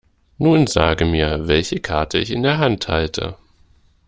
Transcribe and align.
Nun 0.39 0.65
sage 0.65 1.05
mir, 1.05 1.47
welche 1.47 1.79
Karte 1.79 2.17
ich 2.17 2.31
in 2.31 2.41
der 2.41 2.57
Hand 2.57 2.87
halte. 2.87 3.37